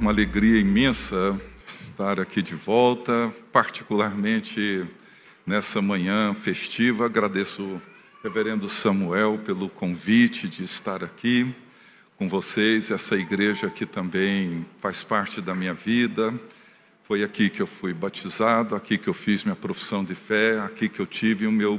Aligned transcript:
uma 0.00 0.10
alegria 0.10 0.58
imensa 0.58 1.38
estar 1.90 2.18
aqui 2.18 2.40
de 2.40 2.54
volta, 2.54 3.30
particularmente 3.52 4.82
nessa 5.46 5.82
manhã 5.82 6.32
festiva. 6.32 7.04
Agradeço 7.04 7.62
o 7.62 7.82
reverendo 8.24 8.66
Samuel 8.66 9.38
pelo 9.44 9.68
convite 9.68 10.48
de 10.48 10.64
estar 10.64 11.04
aqui 11.04 11.54
com 12.16 12.26
vocês. 12.30 12.90
Essa 12.90 13.14
igreja 13.14 13.66
aqui 13.66 13.84
também 13.84 14.64
faz 14.80 15.04
parte 15.04 15.38
da 15.42 15.54
minha 15.54 15.74
vida. 15.74 16.32
Foi 17.04 17.22
aqui 17.22 17.50
que 17.50 17.60
eu 17.60 17.66
fui 17.66 17.92
batizado, 17.92 18.74
aqui 18.74 18.96
que 18.96 19.08
eu 19.08 19.14
fiz 19.14 19.44
minha 19.44 19.56
profissão 19.56 20.02
de 20.02 20.14
fé, 20.14 20.60
aqui 20.60 20.88
que 20.88 21.00
eu 21.00 21.06
tive 21.06 21.46
o 21.46 21.52
meu 21.52 21.78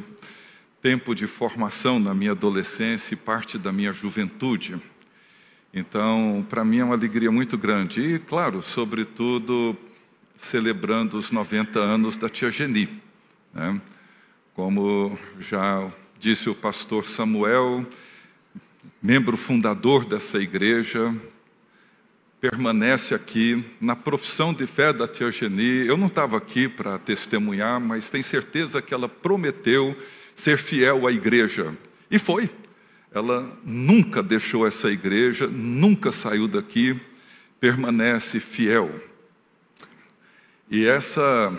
tempo 0.80 1.16
de 1.16 1.26
formação 1.26 2.00
na 2.00 2.14
minha 2.14 2.34
adolescência 2.34 3.16
e 3.16 3.18
parte 3.18 3.58
da 3.58 3.72
minha 3.72 3.92
juventude. 3.92 4.80
Então, 5.74 6.46
para 6.50 6.66
mim 6.66 6.80
é 6.80 6.84
uma 6.84 6.96
alegria 6.96 7.32
muito 7.32 7.58
grande. 7.58 8.02
E, 8.02 8.20
claro, 8.20 8.62
sobretudo, 8.62 9.76
celebrando 10.36 11.18
os 11.18 11.32
90 11.32 11.80
anos 11.80 12.18
da 12.18 12.28
Tia 12.28 12.52
Geni. 12.52 12.90
Né? 13.54 13.80
Como 14.54 15.18
já 15.40 15.90
disse 16.20 16.50
o 16.50 16.56
pastor 16.56 17.06
Samuel, 17.06 17.86
membro 19.02 19.38
fundador 19.38 20.04
dessa 20.04 20.40
igreja, 20.40 21.16
permanece 22.42 23.16
aqui 23.16 23.64
na 23.80 23.96
profissão 23.96 24.54
de 24.54 24.68
fé 24.68 24.92
da 24.92 25.08
Tia 25.08 25.32
Geni. 25.32 25.88
Eu 25.88 25.96
não 25.96 26.08
estava 26.08 26.36
aqui 26.36 26.68
para 26.68 26.98
testemunhar, 26.98 27.80
mas 27.80 28.10
tenho 28.10 28.24
certeza 28.26 28.82
que 28.82 28.94
ela 28.94 29.08
prometeu 29.08 29.96
ser 30.36 30.58
fiel 30.58 31.08
à 31.08 31.12
igreja. 31.14 31.74
E 32.10 32.20
foi 32.20 32.50
ela 33.12 33.58
nunca 33.64 34.24
deixou 34.24 34.66
essa 34.66 34.90
igreja, 34.90 35.46
nunca 35.48 36.12
saiu 36.12 36.48
daqui, 36.48 37.00
permanece 37.60 38.40
fiel. 38.40 38.90
E 40.70 40.86
essa, 40.86 41.54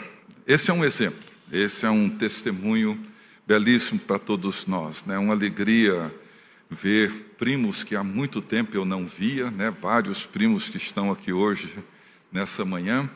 esse 0.47 0.71
é 0.71 0.75
um 0.75 0.85
exemplo, 0.85 1.21
esse 1.53 1.85
é 1.85 1.91
um 1.91 2.09
testemunho 2.09 2.99
belíssimo 3.47 4.01
para 4.01 4.19
todos 4.19 4.67
nós, 4.67 5.05
né? 5.05 5.19
Uma 5.19 5.35
alegria 5.35 6.11
ver 6.71 7.35
primos 7.37 7.85
que 7.85 7.95
há 7.95 8.03
muito 8.03 8.41
tempo 8.41 8.75
eu 8.75 8.85
não 8.85 9.07
via, 9.07 9.51
né? 9.51 9.71
Vários 9.71 10.25
primos 10.25 10.71
que 10.71 10.79
estão 10.79 11.13
aqui 11.13 11.33
hoje 11.33 11.79
nessa 12.33 12.65
manhã. 12.65 13.11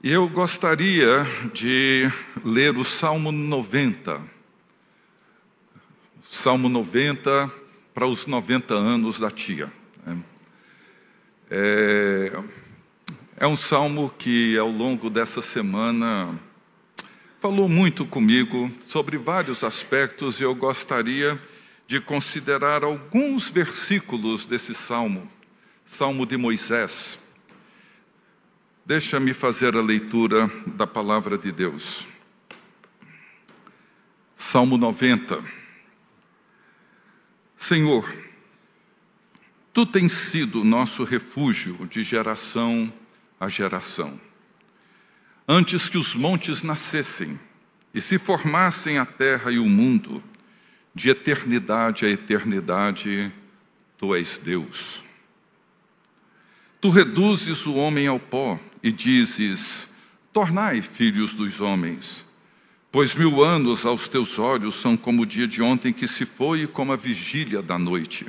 E 0.00 0.12
eu 0.12 0.28
gostaria 0.28 1.26
de 1.52 2.08
ler 2.44 2.76
o 2.76 2.84
Salmo 2.84 3.32
90. 3.32 4.37
Salmo 6.22 6.68
90 6.68 7.50
para 7.94 8.06
os 8.06 8.26
90 8.26 8.74
anos 8.74 9.18
da 9.18 9.30
tia. 9.30 9.72
Né? 10.04 10.18
É, 11.50 12.42
é 13.38 13.46
um 13.46 13.56
salmo 13.56 14.12
que 14.18 14.56
ao 14.58 14.70
longo 14.70 15.08
dessa 15.08 15.40
semana 15.40 16.38
falou 17.40 17.68
muito 17.68 18.04
comigo 18.04 18.70
sobre 18.80 19.16
vários 19.16 19.62
aspectos 19.62 20.40
e 20.40 20.42
eu 20.42 20.54
gostaria 20.54 21.40
de 21.86 22.00
considerar 22.00 22.84
alguns 22.84 23.48
versículos 23.48 24.44
desse 24.44 24.74
salmo, 24.74 25.30
Salmo 25.86 26.26
de 26.26 26.36
Moisés. 26.36 27.18
Deixa-me 28.84 29.32
fazer 29.32 29.74
a 29.74 29.80
leitura 29.80 30.50
da 30.66 30.86
palavra 30.86 31.38
de 31.38 31.50
Deus. 31.52 32.06
Salmo 34.36 34.76
90. 34.76 35.67
Senhor, 37.58 38.16
tu 39.74 39.84
tens 39.84 40.12
sido 40.12 40.62
nosso 40.62 41.02
refúgio 41.02 41.88
de 41.88 42.04
geração 42.04 42.90
a 43.38 43.48
geração. 43.48 44.18
Antes 45.46 45.88
que 45.88 45.98
os 45.98 46.14
montes 46.14 46.62
nascessem 46.62 47.38
e 47.92 48.00
se 48.00 48.16
formassem 48.16 48.96
a 48.96 49.04
terra 49.04 49.50
e 49.50 49.58
o 49.58 49.68
mundo, 49.68 50.22
de 50.94 51.10
eternidade 51.10 52.06
a 52.06 52.08
eternidade, 52.08 53.32
tu 53.98 54.14
és 54.14 54.38
Deus. 54.38 55.04
Tu 56.80 56.88
reduzes 56.90 57.66
o 57.66 57.74
homem 57.74 58.06
ao 58.06 58.20
pó 58.20 58.58
e 58.84 58.92
dizes: 58.92 59.88
Tornai 60.32 60.80
filhos 60.80 61.34
dos 61.34 61.60
homens. 61.60 62.24
Pois 62.90 63.14
mil 63.14 63.44
anos 63.44 63.84
aos 63.84 64.08
teus 64.08 64.38
olhos 64.38 64.76
são 64.76 64.96
como 64.96 65.22
o 65.22 65.26
dia 65.26 65.46
de 65.46 65.60
ontem 65.60 65.92
que 65.92 66.08
se 66.08 66.24
foi 66.24 66.62
e 66.62 66.66
como 66.66 66.90
a 66.90 66.96
vigília 66.96 67.60
da 67.60 67.78
noite. 67.78 68.26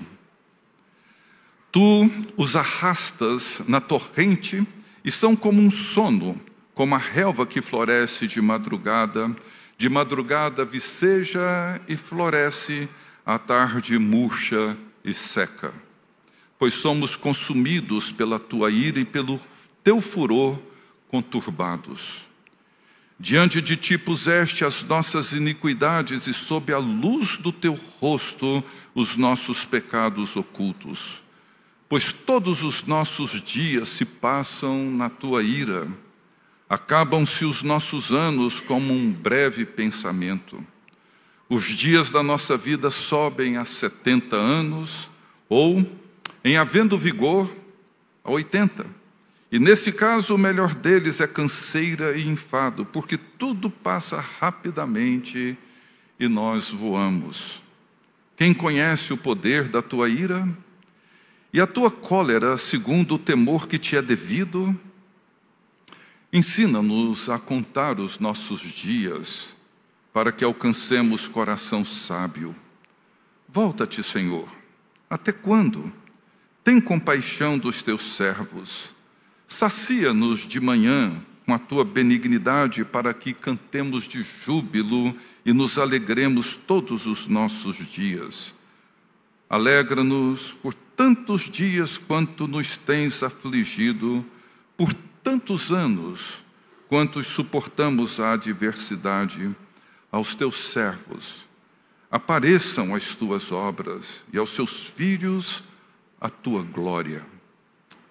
Tu 1.71 2.09
os 2.35 2.57
arrastas 2.57 3.61
na 3.67 3.79
torrente 3.79 4.67
e 5.03 5.09
são 5.09 5.33
como 5.33 5.61
um 5.61 5.69
sono, 5.71 6.39
como 6.73 6.93
a 6.93 6.97
relva 6.97 7.45
que 7.45 7.61
floresce 7.61 8.27
de 8.27 8.41
madrugada. 8.41 9.33
De 9.77 9.87
madrugada 9.87 10.65
viceja 10.65 11.79
e 11.87 11.95
floresce, 11.95 12.89
à 13.25 13.39
tarde 13.39 13.97
murcha 13.97 14.75
e 15.05 15.13
seca. 15.13 15.73
Pois 16.57 16.73
somos 16.73 17.15
consumidos 17.15 18.11
pela 18.11 18.37
tua 18.37 18.69
ira 18.69 18.99
e 18.99 19.05
pelo 19.05 19.39
teu 19.81 20.01
furor 20.01 20.59
conturbados. 21.07 22.28
Diante 23.22 23.62
de 23.62 23.75
ti 23.75 23.97
puseste 23.97 24.63
as 24.63 24.81
nossas 24.81 25.34
iniquidades 25.34 26.25
e 26.25 26.34
sob 26.34 26.72
a 26.72 26.78
luz 26.78 27.35
do 27.35 27.52
teu 27.52 27.74
rosto 28.00 28.63
os 28.96 29.18
nossos 29.18 29.66
pecados 29.66 30.38
ocultos. 30.38 31.22
Pois 31.90 32.13
todos 32.13 32.63
os 32.63 32.84
nossos 32.85 33.41
dias 33.41 33.90
se 33.90 34.06
passam 34.06 34.90
na 34.90 35.09
tua 35.09 35.44
ira, 35.44 35.85
acabam-se 36.69 37.44
os 37.44 37.62
nossos 37.62 38.12
anos 38.12 38.62
como 38.62 38.94
um 38.94 39.12
breve 39.12 39.66
pensamento. 39.66 40.66
Os 41.50 41.66
dias 41.66 42.09
da 42.09 42.24
nossa 42.24 42.56
vida 42.56 42.90
sobem 42.90 43.57
a 43.57 43.66
setenta 43.66 44.38
anos, 44.38 45.12
ou, 45.50 45.86
em 46.41 46.56
havendo 46.56 46.97
vigor, 46.97 47.53
a 48.24 48.31
oitenta. 48.31 48.86
E 49.51 49.57
nesse 49.57 49.91
caso, 49.91 50.35
o 50.35 50.37
melhor 50.37 50.75
deles 50.75 51.19
é 51.19 51.27
canseira 51.27 52.15
e 52.15 52.27
enfado, 52.27 52.85
porque 52.85 53.17
tudo 53.17 53.69
passa 53.69 54.19
rapidamente 54.19 55.57
e 56.19 56.27
nós 56.27 56.69
voamos. 56.69 57.63
Quem 58.35 58.53
conhece 58.53 59.11
o 59.11 59.17
poder 59.17 59.67
da 59.67 59.81
tua 59.81 60.07
ira 60.07 60.47
e 61.51 61.59
a 61.59 61.65
tua 61.65 61.89
cólera, 61.89 62.57
segundo 62.59 63.15
o 63.15 63.19
temor 63.19 63.67
que 63.67 63.79
te 63.79 63.95
é 63.95 64.01
devido? 64.03 64.79
Ensina-nos 66.31 67.27
a 67.27 67.39
contar 67.39 67.99
os 67.99 68.19
nossos 68.19 68.61
dias, 68.61 69.55
para 70.13 70.31
que 70.31 70.43
alcancemos 70.43 71.27
coração 71.27 71.83
sábio. 71.83 72.55
Volta-te, 73.47 74.03
Senhor. 74.03 74.47
Até 75.09 75.31
quando? 75.31 75.91
Tem 76.63 76.79
compaixão 76.79 77.57
dos 77.57 77.81
teus 77.81 78.15
servos 78.15 78.93
Sacia-nos 79.49 80.45
de 80.45 80.61
manhã 80.61 81.25
com 81.43 81.55
a 81.55 81.57
tua 81.57 81.83
benignidade, 81.83 82.85
para 82.85 83.11
que 83.15 83.33
cantemos 83.33 84.07
de 84.07 84.21
júbilo 84.21 85.15
e 85.43 85.51
nos 85.51 85.79
alegremos 85.79 86.55
todos 86.55 87.07
os 87.07 87.27
nossos 87.27 87.77
dias. 87.77 88.53
Alegra-nos 89.49 90.53
por 90.61 90.75
tantos 90.95 91.49
dias 91.49 91.97
quanto 91.97 92.47
nos 92.47 92.77
tens 92.77 93.23
afligido, 93.23 94.23
por 94.77 94.93
tantos 95.23 95.71
anos 95.71 96.45
quantos 96.88 97.25
suportamos 97.25 98.19
a 98.19 98.33
adversidade, 98.33 99.55
aos 100.11 100.35
teus 100.35 100.71
servos. 100.71 101.49
Apareçam 102.11 102.93
as 102.93 103.15
tuas 103.15 103.51
obras 103.51 104.23
e 104.31 104.38
aos 104.38 104.51
seus 104.51 104.89
filhos 104.89 105.63
a 106.21 106.29
tua 106.29 106.62
glória 106.62 107.38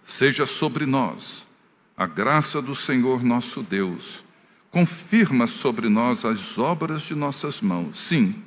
seja 0.08 0.46
sobre 0.46 0.87
nós 0.87 1.46
a 1.94 2.06
graça 2.06 2.62
do 2.62 2.75
Senhor 2.75 3.22
nosso 3.22 3.62
Deus. 3.62 4.25
Confirma 4.70 5.46
sobre 5.46 5.88
nós 5.88 6.25
as 6.25 6.58
obras 6.58 7.02
de 7.02 7.14
nossas 7.14 7.60
mãos. 7.60 8.00
Sim, 8.00 8.43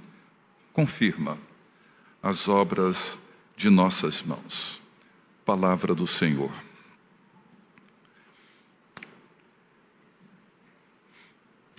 confirma 0.74 1.38
as 2.22 2.48
obras 2.48 3.18
de 3.56 3.70
nossas 3.70 4.24
mãos. 4.24 4.82
Palavra 5.46 5.94
do 5.94 6.08
Senhor. 6.08 6.52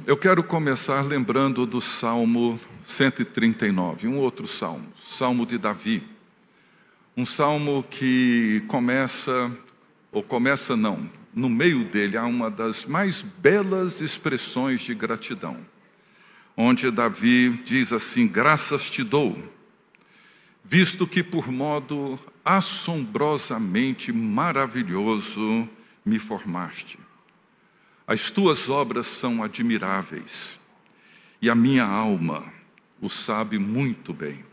Eu 0.07 0.17
quero 0.17 0.45
começar 0.45 1.03
lembrando 1.03 1.67
do 1.67 1.81
Salmo 1.81 2.59
139, 2.83 4.09
um 4.09 4.19
outro 4.19 4.47
salmo, 4.47 4.87
Salmo 5.01 5.45
de 5.45 5.59
Davi. 5.59 6.03
Um 7.17 7.27
salmo 7.27 7.85
que 7.89 8.65
começa 8.69 9.51
ou 10.13 10.23
começa 10.23 10.77
não, 10.77 11.11
no 11.35 11.49
meio 11.49 11.85
dele 11.85 12.17
há 12.17 12.25
uma 12.25 12.51
das 12.51 12.85
mais 12.85 13.23
belas 13.23 14.03
expressões 14.03 14.83
de 14.83 14.95
gratidão, 14.95 15.57
onde 16.55 16.91
Davi 16.91 17.51
diz 17.65 17.93
assim: 17.93 18.29
Graças 18.29 18.91
te 18.91 19.03
dou, 19.03 19.43
visto 20.63 21.07
que 21.07 21.23
por 21.23 21.51
modo 21.51 22.21
assombrosamente 22.45 24.13
maravilhoso 24.13 25.69
me 26.05 26.19
formaste. 26.19 26.99
As 28.07 28.31
tuas 28.31 28.69
obras 28.69 29.07
são 29.07 29.43
admiráveis 29.43 30.61
e 31.41 31.49
a 31.49 31.55
minha 31.55 31.85
alma 31.85 32.53
o 33.01 33.09
sabe 33.09 33.59
muito 33.59 34.13
bem. 34.13 34.45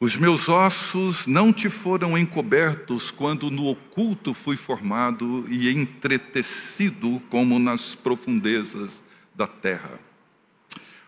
Os 0.00 0.16
meus 0.16 0.48
ossos 0.48 1.26
não 1.26 1.52
te 1.52 1.70
foram 1.70 2.18
encobertos 2.18 3.10
quando 3.10 3.50
no 3.50 3.66
oculto 3.66 4.34
fui 4.34 4.56
formado 4.56 5.46
e 5.48 5.70
entretecido 5.70 7.22
como 7.30 7.58
nas 7.58 7.94
profundezas 7.94 9.04
da 9.34 9.46
terra. 9.46 9.98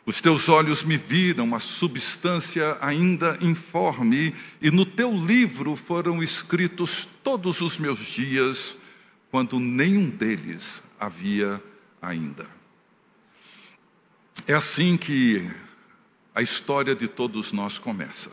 Os 0.06 0.20
teus 0.20 0.48
olhos 0.48 0.84
me 0.84 0.96
viram 0.96 1.52
a 1.52 1.58
substância 1.58 2.78
ainda 2.80 3.36
informe, 3.40 4.32
e 4.62 4.70
no 4.70 4.86
teu 4.86 5.12
livro 5.12 5.74
foram 5.74 6.22
escritos 6.22 7.08
todos 7.24 7.60
os 7.60 7.76
meus 7.76 7.98
dias, 8.06 8.76
quando 9.32 9.58
nenhum 9.58 10.08
deles 10.08 10.80
havia 10.98 11.60
ainda. 12.00 12.46
É 14.46 14.54
assim 14.54 14.96
que 14.96 15.50
a 16.32 16.40
história 16.40 16.94
de 16.94 17.08
todos 17.08 17.52
nós 17.52 17.76
começa. 17.76 18.30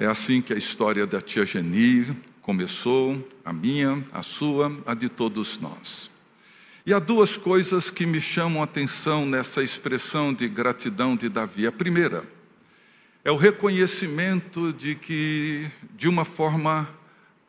É 0.00 0.06
assim 0.06 0.40
que 0.40 0.52
a 0.52 0.56
história 0.56 1.04
da 1.04 1.20
tia 1.20 1.44
Geni 1.44 2.16
começou, 2.40 3.28
a 3.44 3.52
minha, 3.52 4.04
a 4.12 4.22
sua, 4.22 4.72
a 4.86 4.94
de 4.94 5.08
todos 5.08 5.58
nós. 5.58 6.08
E 6.86 6.94
há 6.94 7.00
duas 7.00 7.36
coisas 7.36 7.90
que 7.90 8.06
me 8.06 8.20
chamam 8.20 8.62
a 8.62 8.64
atenção 8.64 9.26
nessa 9.26 9.60
expressão 9.60 10.32
de 10.32 10.46
gratidão 10.46 11.16
de 11.16 11.28
Davi. 11.28 11.66
A 11.66 11.72
primeira 11.72 12.22
é 13.24 13.32
o 13.32 13.36
reconhecimento 13.36 14.72
de 14.72 14.94
que, 14.94 15.68
de 15.96 16.08
uma 16.08 16.24
forma 16.24 16.88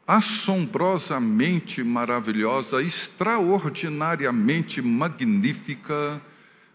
assombrosamente 0.07 1.83
maravilhosa, 1.83 2.81
extraordinariamente 2.81 4.81
magnífica, 4.81 6.19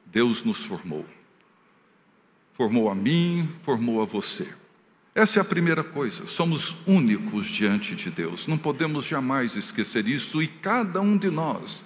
Deus 0.07 0.45
nos 0.45 0.65
formou. 0.65 1.05
Formou 2.53 2.89
a 2.89 2.95
mim, 2.95 3.49
formou 3.65 4.01
a 4.01 4.05
você. 4.05 4.47
Essa 5.15 5.39
é 5.39 5.43
a 5.43 5.45
primeira 5.45 5.85
coisa, 5.85 6.27
somos 6.27 6.75
únicos 6.85 7.47
diante 7.47 7.95
de 7.95 8.11
Deus, 8.11 8.49
não 8.49 8.59
podemos 8.59 9.05
jamais 9.05 9.55
esquecer 9.55 10.09
isso, 10.09 10.43
e 10.43 10.49
cada 10.49 11.01
um 11.01 11.17
de 11.17 11.31
nós 11.31 11.85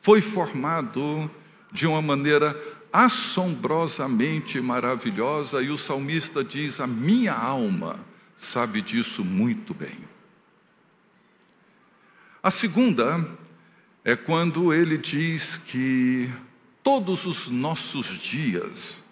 foi 0.00 0.20
formado 0.20 1.28
de 1.72 1.84
uma 1.84 2.00
maneira 2.00 2.56
assombrosamente 2.92 4.60
maravilhosa, 4.60 5.60
e 5.60 5.70
o 5.70 5.76
salmista 5.76 6.44
diz: 6.44 6.78
A 6.78 6.86
minha 6.86 7.34
alma 7.34 8.04
sabe 8.36 8.80
disso 8.80 9.24
muito 9.24 9.74
bem. 9.74 9.98
A 12.40 12.52
segunda 12.52 13.28
é 14.04 14.14
quando 14.14 14.72
ele 14.72 14.96
diz 14.96 15.56
que 15.56 16.32
todos 16.82 17.26
os 17.26 17.48
nossos 17.48 18.18
dias 18.18 19.02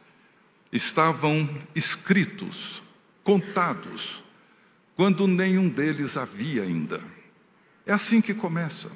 estavam 0.72 1.48
escritos, 1.74 2.82
contados, 3.28 4.24
quando 4.96 5.26
nenhum 5.26 5.68
deles 5.68 6.16
havia 6.16 6.62
ainda. 6.62 6.98
É 7.84 7.92
assim 7.92 8.22
que 8.22 8.32
começa. 8.32 8.90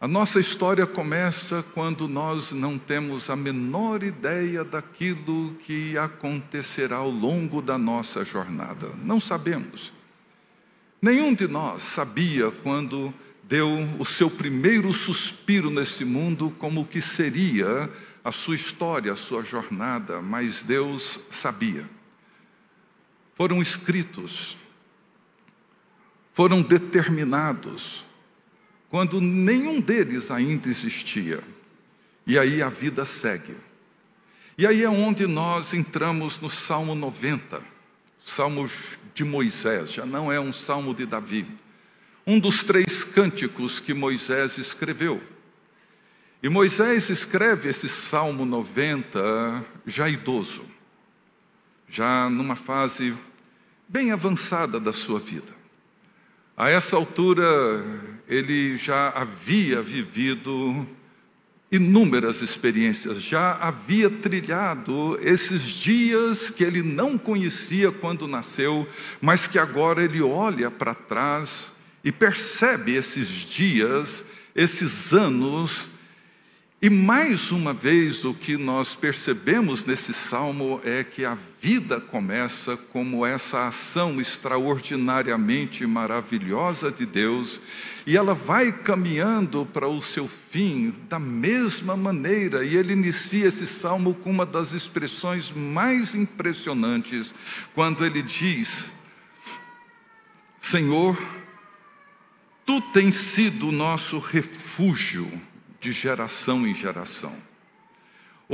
A 0.00 0.08
nossa 0.08 0.40
história 0.40 0.84
começa 0.84 1.64
quando 1.72 2.08
nós 2.08 2.50
não 2.50 2.76
temos 2.76 3.30
a 3.30 3.36
menor 3.36 4.02
ideia 4.02 4.64
daquilo 4.64 5.54
que 5.60 5.96
acontecerá 5.96 6.96
ao 6.96 7.08
longo 7.08 7.62
da 7.62 7.78
nossa 7.78 8.24
jornada. 8.24 8.90
Não 9.04 9.20
sabemos. 9.20 9.92
Nenhum 11.00 11.32
de 11.32 11.46
nós 11.46 11.84
sabia 11.84 12.50
quando 12.64 13.14
deu 13.44 13.88
o 13.96 14.04
seu 14.04 14.28
primeiro 14.28 14.92
suspiro 14.92 15.70
nesse 15.70 16.04
mundo 16.04 16.52
como 16.58 16.84
que 16.84 17.00
seria 17.00 17.88
a 18.24 18.32
sua 18.32 18.56
história, 18.56 19.12
a 19.12 19.16
sua 19.16 19.44
jornada, 19.44 20.20
mas 20.20 20.64
Deus 20.64 21.20
sabia. 21.30 21.88
Foram 23.42 23.60
escritos, 23.60 24.56
foram 26.32 26.62
determinados 26.62 28.06
quando 28.88 29.20
nenhum 29.20 29.80
deles 29.80 30.30
ainda 30.30 30.68
existia. 30.68 31.42
E 32.24 32.38
aí 32.38 32.62
a 32.62 32.68
vida 32.68 33.04
segue. 33.04 33.56
E 34.56 34.64
aí 34.64 34.84
é 34.84 34.88
onde 34.88 35.26
nós 35.26 35.74
entramos 35.74 36.38
no 36.38 36.48
Salmo 36.48 36.94
90, 36.94 37.60
Salmo 38.24 38.70
de 39.12 39.24
Moisés, 39.24 39.92
já 39.92 40.06
não 40.06 40.30
é 40.30 40.38
um 40.38 40.52
salmo 40.52 40.94
de 40.94 41.04
Davi. 41.04 41.44
Um 42.24 42.38
dos 42.38 42.62
três 42.62 43.02
cânticos 43.02 43.80
que 43.80 43.92
Moisés 43.92 44.56
escreveu. 44.56 45.20
E 46.40 46.48
Moisés 46.48 47.10
escreve 47.10 47.70
esse 47.70 47.88
Salmo 47.88 48.44
90 48.44 49.64
já 49.84 50.08
idoso, 50.08 50.64
já 51.88 52.30
numa 52.30 52.54
fase 52.54 53.16
bem 53.92 54.10
avançada 54.10 54.80
da 54.80 54.90
sua 54.90 55.20
vida. 55.20 55.52
A 56.56 56.70
essa 56.70 56.96
altura, 56.96 57.44
ele 58.26 58.74
já 58.74 59.10
havia 59.10 59.82
vivido 59.82 60.86
inúmeras 61.70 62.40
experiências, 62.40 63.20
já 63.20 63.52
havia 63.52 64.08
trilhado 64.08 65.18
esses 65.20 65.62
dias 65.62 66.48
que 66.48 66.64
ele 66.64 66.82
não 66.82 67.18
conhecia 67.18 67.92
quando 67.92 68.26
nasceu, 68.26 68.88
mas 69.20 69.46
que 69.46 69.58
agora 69.58 70.02
ele 70.02 70.22
olha 70.22 70.70
para 70.70 70.94
trás 70.94 71.70
e 72.02 72.10
percebe 72.10 72.94
esses 72.94 73.28
dias, 73.28 74.24
esses 74.54 75.12
anos 75.12 75.90
e 76.84 76.90
mais 76.90 77.52
uma 77.52 77.72
vez, 77.72 78.24
o 78.24 78.34
que 78.34 78.56
nós 78.56 78.96
percebemos 78.96 79.84
nesse 79.84 80.12
salmo 80.12 80.80
é 80.84 81.04
que 81.04 81.24
a 81.24 81.38
vida 81.62 82.00
começa 82.00 82.76
como 82.76 83.24
essa 83.24 83.68
ação 83.68 84.20
extraordinariamente 84.20 85.86
maravilhosa 85.86 86.90
de 86.90 87.06
Deus, 87.06 87.62
e 88.04 88.16
ela 88.16 88.34
vai 88.34 88.72
caminhando 88.72 89.64
para 89.64 89.86
o 89.86 90.02
seu 90.02 90.26
fim 90.26 90.92
da 91.08 91.20
mesma 91.20 91.96
maneira, 91.96 92.64
e 92.64 92.74
ele 92.74 92.94
inicia 92.94 93.46
esse 93.46 93.64
salmo 93.64 94.12
com 94.12 94.28
uma 94.28 94.44
das 94.44 94.72
expressões 94.72 95.52
mais 95.52 96.16
impressionantes, 96.16 97.32
quando 97.76 98.04
ele 98.04 98.22
diz: 98.24 98.90
Senhor, 100.60 101.16
tu 102.66 102.80
tens 102.92 103.14
sido 103.14 103.68
o 103.68 103.72
nosso 103.72 104.18
refúgio 104.18 105.30
de 105.80 105.92
geração 105.92 106.66
em 106.66 106.74
geração. 106.74 107.51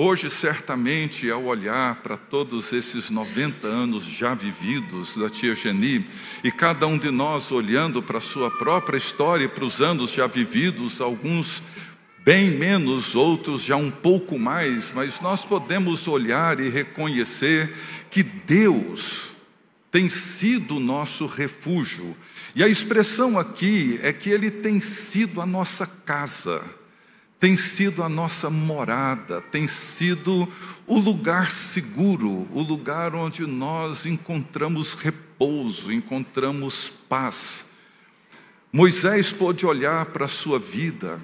Hoje, 0.01 0.31
certamente, 0.31 1.29
ao 1.29 1.43
olhar 1.43 1.97
para 2.03 2.17
todos 2.17 2.73
esses 2.73 3.11
90 3.11 3.67
anos 3.67 4.05
já 4.05 4.33
vividos 4.33 5.17
da 5.17 5.29
tia 5.29 5.57
Geni, 5.57 6.07
e 6.45 6.53
cada 6.53 6.87
um 6.87 6.97
de 6.97 7.11
nós 7.11 7.51
olhando 7.51 8.01
para 8.01 8.19
a 8.19 8.21
sua 8.21 8.49
própria 8.49 8.97
história 8.97 9.47
e 9.47 9.49
para 9.49 9.65
os 9.65 9.81
anos 9.81 10.13
já 10.13 10.29
vividos, 10.29 11.01
alguns 11.01 11.61
bem 12.21 12.49
menos, 12.49 13.17
outros 13.17 13.61
já 13.61 13.75
um 13.75 13.91
pouco 13.91 14.39
mais, 14.39 14.93
mas 14.95 15.21
nós 15.21 15.45
podemos 15.45 16.07
olhar 16.07 16.61
e 16.61 16.69
reconhecer 16.69 17.75
que 18.09 18.23
Deus 18.23 19.33
tem 19.91 20.09
sido 20.09 20.77
o 20.77 20.81
nosso 20.81 21.27
refúgio. 21.27 22.17
E 22.55 22.63
a 22.63 22.69
expressão 22.69 23.37
aqui 23.37 23.99
é 24.01 24.13
que 24.13 24.31
Ele 24.31 24.49
tem 24.49 24.81
sido 24.81 25.41
a 25.41 25.47
nossa 25.47 25.85
casa 25.85 26.63
tem 27.41 27.57
sido 27.57 28.03
a 28.03 28.09
nossa 28.09 28.51
morada, 28.51 29.41
tem 29.41 29.69
sido 29.69 30.49
o 30.87 30.99
lugar 30.99 31.51
seguro, 31.51 32.49
o 32.53 32.63
lugar 32.63 33.15
onde 33.15 33.47
nós 33.47 34.07
encontramos 34.07 34.95
repouso, 34.95 35.93
encontramos 35.93 36.91
paz. 37.09 37.65
Moisés 38.73 39.33
pôde 39.33 39.65
olhar 39.65 40.07
para 40.07 40.25
a 40.25 40.29
sua 40.29 40.59
vida, 40.59 41.21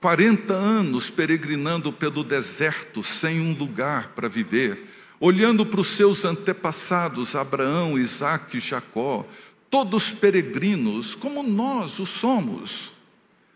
40 0.00 0.52
anos 0.52 1.10
peregrinando 1.10 1.92
pelo 1.92 2.24
deserto 2.24 3.04
sem 3.04 3.40
um 3.40 3.52
lugar 3.52 4.08
para 4.08 4.28
viver, 4.28 4.90
olhando 5.20 5.64
para 5.64 5.80
os 5.80 5.88
seus 5.88 6.24
antepassados, 6.24 7.36
Abraão, 7.36 7.96
Isaac 7.96 8.56
e 8.56 8.60
Jacó, 8.60 9.24
todos 9.70 10.10
peregrinos, 10.10 11.14
como 11.14 11.40
nós 11.44 12.00
o 12.00 12.04
somos. 12.04 12.92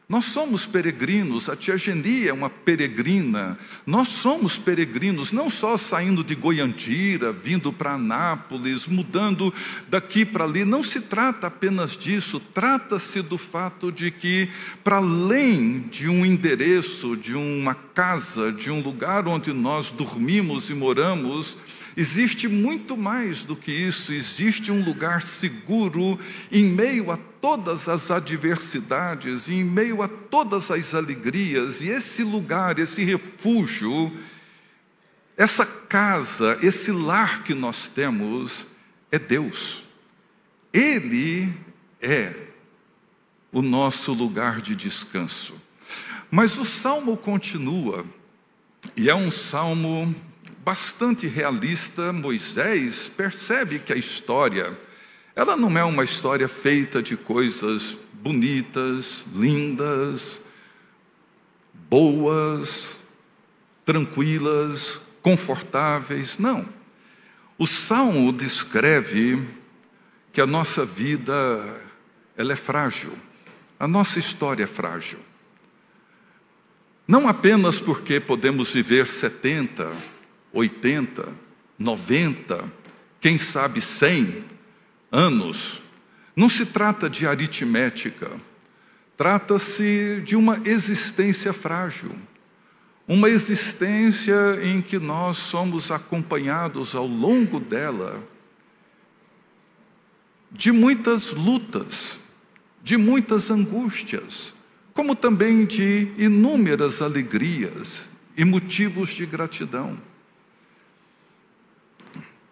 Nós 0.09 0.27
somos 0.27 0.65
peregrinos, 0.65 1.49
a 1.49 1.57
tia 1.57 1.77
Geni 1.77 2.29
é 2.29 2.33
uma 2.33 2.49
peregrina. 2.49 3.59
Nós 3.85 4.07
somos 4.07 4.57
peregrinos, 4.57 5.33
não 5.33 5.51
só 5.51 5.77
saindo 5.77 6.23
de 6.23 6.37
Goiantira, 6.37 7.33
vindo 7.33 7.73
para 7.73 7.95
Anápolis, 7.95 8.87
mudando 8.87 9.53
daqui 9.89 10.25
para 10.25 10.45
ali. 10.45 10.65
Não 10.65 10.81
se 10.81 11.01
trata 11.01 11.49
apenas 11.49 11.97
disso, 11.99 12.39
trata-se 12.39 13.21
do 13.21 13.37
fato 13.37 13.91
de 13.91 14.13
que, 14.13 14.49
para 14.85 14.99
além 14.99 15.81
de 15.91 16.09
um 16.09 16.25
endereço, 16.25 17.17
de 17.17 17.35
uma 17.35 17.75
casa, 17.75 18.53
de 18.53 18.71
um 18.71 18.81
lugar 18.81 19.27
onde 19.27 19.53
nós 19.53 19.91
dormimos 19.91 20.71
e 20.71 20.75
moramos, 20.75 21.59
Existe 21.97 22.47
muito 22.47 22.95
mais 22.95 23.43
do 23.43 23.57
que 23.57 23.73
isso, 23.73 24.13
existe 24.13 24.71
um 24.71 24.85
lugar 24.85 25.23
seguro 25.23 26.21
em 26.53 26.63
meio 26.63 27.11
a 27.11 27.17
todas 27.17 27.89
as 27.89 28.11
adversidades, 28.11 29.49
em 29.49 29.65
meio 29.65 30.03
a 30.03 30.09
todas 30.09 30.71
as 30.71 30.95
alegrias, 30.95 31.81
e 31.81 31.89
esse 31.89 32.23
lugar, 32.23 32.79
esse 32.79 33.03
refúgio, 33.03 34.13
essa 35.39 35.65
casa, 35.65 36.59
esse 36.63 36.93
lar 36.93 37.43
que 37.43 37.55
nós 37.55 37.89
temos 37.89 38.67
é 39.11 39.19
Deus. 39.19 39.83
Ele 40.75 41.51
é 42.03 42.35
o 43.51 43.63
nosso 43.63 44.13
lugar 44.13 44.61
de 44.61 44.77
descanso. 44.77 45.55
Mas 46.31 46.59
o 46.59 46.65
salmo 46.65 47.17
continua, 47.17 48.05
e 48.95 49.09
é 49.09 49.15
um 49.15 49.31
salmo 49.31 50.15
bastante 50.67 51.29
realista. 51.29 52.13
Moisés 52.13 53.09
percebe 53.17 53.79
que 53.79 53.93
a 53.93 53.97
história, 53.97 54.77
ela 55.37 55.57
não 55.57 55.79
é 55.79 55.85
uma 55.85 56.03
história 56.03 56.49
feita 56.49 57.01
de 57.01 57.17
coisas 57.17 57.97
bonitas, 58.15 59.25
lindas, 59.33 60.41
boas, 61.89 62.99
tranquilas, 63.85 65.01
confortáveis. 65.23 66.37
Não. 66.37 66.69
O 67.57 67.65
salmo 67.69 68.33
descreve 68.33 69.41
que 70.33 70.41
a 70.41 70.47
nossa 70.47 70.85
vida 70.85 71.81
ela 72.37 72.53
é 72.53 72.57
frágil. 72.57 73.13
A 73.79 73.87
nossa 73.87 74.19
história 74.19 74.65
é 74.65 74.67
frágil. 74.67 75.21
Não 77.07 77.29
apenas 77.29 77.79
porque 77.79 78.19
podemos 78.19 78.73
viver 78.73 79.07
70, 79.07 80.16
80, 80.57 81.29
90, 81.79 82.65
quem 83.21 83.37
sabe 83.37 83.81
100 83.81 84.43
anos. 85.13 85.83
Não 86.35 86.49
se 86.49 86.65
trata 86.65 87.09
de 87.09 87.27
aritmética, 87.27 88.31
trata-se 89.17 90.23
de 90.25 90.35
uma 90.35 90.59
existência 90.65 91.53
frágil. 91.53 92.11
Uma 93.07 93.29
existência 93.31 94.59
em 94.63 94.83
que 94.83 94.99
nós 94.99 95.37
somos 95.37 95.91
acompanhados 95.91 96.95
ao 96.95 97.07
longo 97.07 97.61
dela 97.61 98.21
de 100.51 100.73
muitas 100.73 101.33
lutas, 101.33 102.19
de 102.83 102.97
muitas 102.97 103.51
angústias, 103.51 104.55
como 104.93 105.15
também 105.15 105.67
de 105.67 106.09
inúmeras 106.19 107.01
alegrias 107.01 108.09
e 108.37 108.45
motivos 108.45 109.11
de 109.11 109.25
gratidão. 109.25 109.97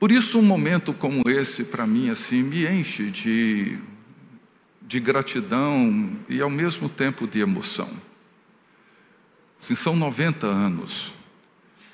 Por 0.04 0.12
isso, 0.12 0.38
um 0.38 0.42
momento 0.42 0.92
como 0.92 1.22
esse, 1.30 1.64
para 1.64 1.86
mim, 1.86 2.10
assim, 2.10 2.42
me 2.42 2.66
enche 2.66 3.10
de, 3.10 3.78
de 4.82 5.00
gratidão 5.00 6.14
e, 6.28 6.42
ao 6.42 6.50
mesmo 6.50 6.90
tempo, 6.90 7.26
de 7.26 7.40
emoção. 7.40 7.88
Assim, 9.58 9.74
são 9.74 9.96
90 9.96 10.46
anos. 10.46 11.14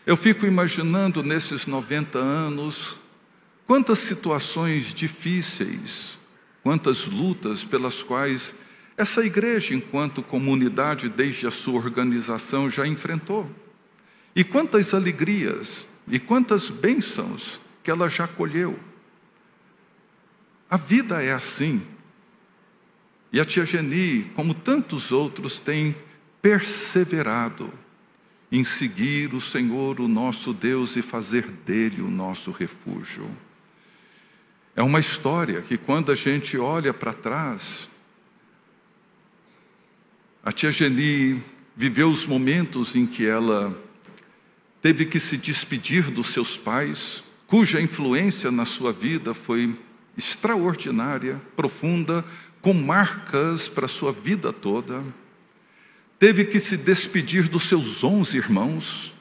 Eu 0.05 0.17
fico 0.17 0.45
imaginando 0.45 1.23
nesses 1.23 1.69
90 1.69 2.19
anos 2.19 2.97
quantas 3.65 4.01
situações 4.01 4.93
difíceis, 4.93 6.19
quantas 6.65 7.07
lutas 7.07 7.63
pelas 7.63 8.03
quais 8.03 8.53
essa 8.97 9.25
igreja, 9.25 9.73
enquanto 9.73 10.21
comunidade, 10.21 11.09
desde 11.09 11.47
a 11.47 11.51
sua 11.53 11.75
organização, 11.75 12.69
já 12.69 12.85
enfrentou. 12.89 13.49
E 14.35 14.43
quantas 14.43 14.93
alegrias 14.95 15.87
e 16.09 16.19
quantas 16.19 16.69
bênçãos 16.69 17.61
que 17.83 17.91
ela 17.91 18.09
já 18.09 18.27
colheu. 18.27 18.79
A 20.69 20.77
vida 20.77 21.23
é 21.23 21.33
assim. 21.33 21.83
E 23.33 23.41
a 23.41 23.45
tia 23.45 23.65
Geni, 23.65 24.31
como 24.35 24.55
tantos 24.55 25.13
outros, 25.13 25.61
tem 25.61 25.95
perseverado 26.43 27.73
em 28.51 28.65
seguir 28.65 29.35
o 29.35 29.41
Senhor, 29.41 30.01
o 30.01 30.09
nosso 30.09 30.53
Deus, 30.53 30.97
e 30.97 31.03
fazer 31.03 31.47
dele 31.47 32.03
o 32.03 32.11
nosso 32.11 32.51
refúgio. 32.51 33.29
É 34.75 34.83
uma 34.83 34.99
história 34.99 35.63
que, 35.63 35.77
quando 35.77 36.11
a 36.11 36.15
gente 36.15 36.57
olha 36.59 36.93
para 36.93 37.13
trás, 37.13 37.89
a 40.43 40.51
tia 40.51 40.73
Geni 40.73 41.43
viveu 41.77 42.11
os 42.11 42.27
momentos 42.27 42.97
em 42.97 43.07
que 43.07 43.27
ela 43.27 43.77
teve 44.83 45.05
que 45.05 45.21
se 45.21 45.37
despedir 45.37 46.11
dos 46.11 46.29
seus 46.29 46.57
pais, 46.57 47.23
cuja 47.51 47.81
influência 47.81 48.49
na 48.49 48.65
sua 48.65 48.93
vida 48.93 49.35
foi 49.35 49.77
extraordinária, 50.17 51.43
profunda, 51.57 52.25
com 52.63 52.73
marcas 52.73 53.69
para 53.69 53.87
a 53.87 53.89
sua 53.89 54.13
vida 54.13 54.53
toda. 54.53 55.03
Teve 56.17 56.45
que 56.45 56.61
se 56.61 56.77
despedir 56.77 57.49
dos 57.49 57.65
seus 57.65 58.05
onze 58.05 58.37
irmãos, 58.37 59.13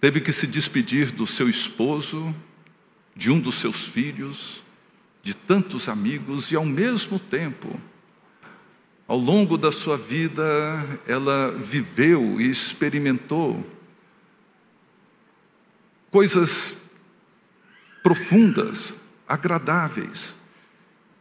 teve 0.00 0.20
que 0.20 0.32
se 0.32 0.46
despedir 0.46 1.10
do 1.10 1.26
seu 1.26 1.48
esposo, 1.48 2.32
de 3.16 3.28
um 3.28 3.40
dos 3.40 3.56
seus 3.56 3.82
filhos, 3.82 4.62
de 5.24 5.34
tantos 5.34 5.88
amigos, 5.88 6.52
e 6.52 6.56
ao 6.56 6.64
mesmo 6.64 7.18
tempo, 7.18 7.80
ao 9.08 9.18
longo 9.18 9.58
da 9.58 9.72
sua 9.72 9.96
vida, 9.96 11.00
ela 11.04 11.50
viveu 11.50 12.40
e 12.40 12.48
experimentou 12.48 13.64
coisas 16.10 16.76
profundas, 18.02 18.94
agradáveis. 19.26 20.34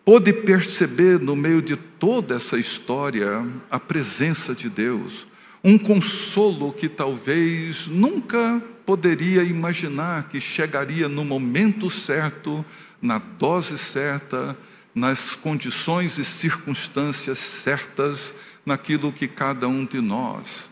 Pôde 0.06 0.32
perceber 0.32 1.20
no 1.20 1.36
meio 1.36 1.62
de 1.62 1.75
toda 1.75 2.36
essa 2.36 2.58
história 2.58 3.46
a 3.70 3.79
presença 3.79 4.56
de 4.56 4.70
Deus, 4.70 5.27
um 5.63 5.77
consolo 5.77 6.72
que 6.72 6.88
talvez 6.88 7.88
nunca 7.88 8.62
poderia 8.86 9.44
imaginar 9.44 10.29
que 10.29 10.39
chegaria 10.39 11.10
no 11.10 11.25
momento 11.25 11.89
certo, 11.89 12.65
na 13.01 13.17
dose 13.17 13.77
certa, 13.77 14.58
nas 14.96 15.36
condições 15.36 16.17
e 16.17 16.24
circunstâncias 16.24 17.38
certas, 17.38 18.34
naquilo 18.65 19.12
que 19.12 19.27
cada 19.27 19.67
um 19.67 19.86
de 19.86 20.00
nós 20.00 20.70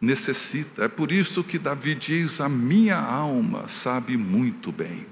necessita. 0.00 0.84
É 0.84 0.88
por 0.88 1.12
isso 1.12 1.44
que 1.44 1.58
Davi 1.58 1.94
diz: 1.94 2.40
A 2.40 2.48
minha 2.48 2.98
alma 2.98 3.68
sabe 3.68 4.16
muito 4.16 4.72
bem. 4.72 5.06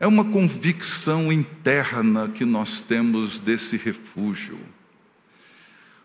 É 0.00 0.06
uma 0.06 0.24
convicção 0.24 1.32
interna 1.32 2.28
que 2.28 2.44
nós 2.44 2.80
temos 2.80 3.38
desse 3.38 3.76
refúgio. 3.76 4.58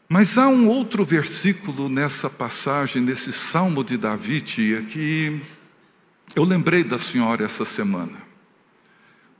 Mas 0.08 0.38
há 0.38 0.48
um 0.48 0.68
outro 0.68 1.06
versículo 1.06 1.88
nessa 1.88 2.30
passagem, 2.30 3.02
nesse 3.02 3.32
salmo 3.32 3.84
de 3.84 3.98
Davi, 3.98 4.42
tia, 4.42 4.82
que 4.82 5.40
eu 6.36 6.44
lembrei 6.44 6.84
da 6.84 6.98
senhora 6.98 7.46
essa 7.46 7.66
semana. 7.66 8.30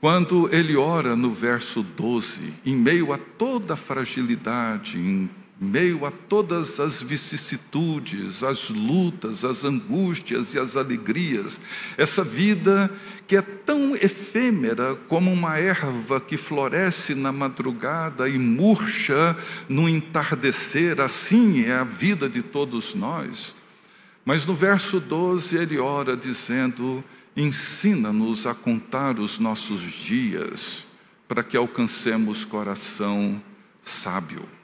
Quando 0.00 0.48
ele 0.54 0.76
ora 0.76 1.14
no 1.14 1.32
verso 1.32 1.82
12, 1.82 2.54
em 2.64 2.74
meio 2.76 3.12
a 3.12 3.18
toda 3.18 3.74
a 3.74 3.76
fragilidade, 3.76 4.98
em 4.98 5.28
meio 5.60 6.06
a 6.06 6.10
todas 6.10 6.80
as 6.80 7.02
vicissitudes, 7.02 8.42
as 8.42 8.70
lutas, 8.70 9.44
as 9.44 9.62
angústias 9.62 10.54
e 10.54 10.58
as 10.58 10.74
alegrias, 10.74 11.60
essa 11.98 12.24
vida 12.24 12.90
que 13.26 13.36
é 13.36 13.42
tão 13.42 13.94
efêmera 13.94 14.96
como 15.06 15.30
uma 15.30 15.58
erva 15.58 16.18
que 16.18 16.38
floresce 16.38 17.14
na 17.14 17.30
madrugada 17.30 18.26
e 18.26 18.38
murcha 18.38 19.36
no 19.68 19.86
entardecer, 19.86 20.98
assim 20.98 21.64
é 21.64 21.74
a 21.74 21.84
vida 21.84 22.26
de 22.26 22.42
todos 22.42 22.94
nós. 22.94 23.54
Mas 24.24 24.46
no 24.46 24.54
verso 24.54 24.98
12 24.98 25.58
ele 25.58 25.78
ora 25.78 26.16
dizendo: 26.16 27.04
Ensina-nos 27.36 28.46
a 28.46 28.54
contar 28.54 29.18
os 29.18 29.38
nossos 29.38 29.82
dias, 29.82 30.86
para 31.28 31.42
que 31.42 31.56
alcancemos 31.56 32.46
coração 32.46 33.42
sábio 33.82 34.59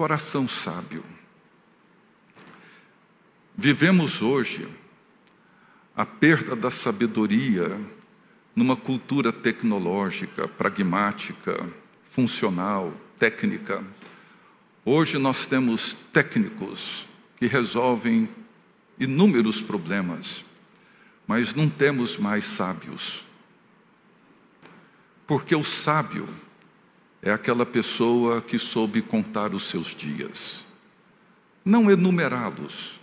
coração 0.00 0.48
sábio. 0.48 1.04
Vivemos 3.54 4.22
hoje 4.22 4.66
a 5.94 6.06
perda 6.06 6.56
da 6.56 6.70
sabedoria 6.70 7.78
numa 8.56 8.74
cultura 8.74 9.30
tecnológica, 9.30 10.48
pragmática, 10.48 11.68
funcional, 12.08 12.94
técnica. 13.18 13.84
Hoje 14.86 15.18
nós 15.18 15.44
temos 15.44 15.94
técnicos 16.10 17.06
que 17.36 17.46
resolvem 17.46 18.26
inúmeros 18.98 19.60
problemas, 19.60 20.46
mas 21.26 21.54
não 21.54 21.68
temos 21.68 22.16
mais 22.16 22.46
sábios. 22.46 23.22
Porque 25.26 25.54
o 25.54 25.62
sábio 25.62 26.26
é 27.22 27.30
aquela 27.30 27.66
pessoa 27.66 28.40
que 28.40 28.58
soube 28.58 29.02
contar 29.02 29.54
os 29.54 29.64
seus 29.64 29.94
dias, 29.94 30.64
não 31.64 31.90
enumerá-los, 31.90 33.00